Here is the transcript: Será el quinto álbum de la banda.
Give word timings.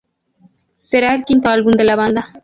Será 0.81 1.13
el 1.13 1.25
quinto 1.25 1.47
álbum 1.49 1.73
de 1.73 1.83
la 1.83 1.95
banda. 1.95 2.33